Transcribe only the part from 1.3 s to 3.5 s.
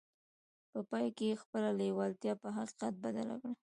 يې خپله لېوالتیا په حقيقت بدله